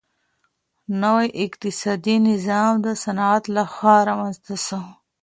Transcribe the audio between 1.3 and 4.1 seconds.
اقتصادي نظام د صنعت لخوا